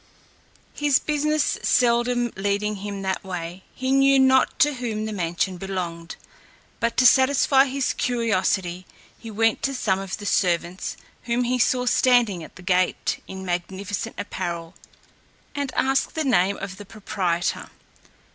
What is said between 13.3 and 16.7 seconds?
magnificent apparel, and asked the name